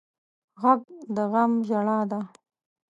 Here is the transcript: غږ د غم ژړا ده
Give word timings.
غږ 0.61 0.81
د 1.15 1.17
غم 1.31 1.51
ژړا 1.67 1.99
ده 2.11 2.19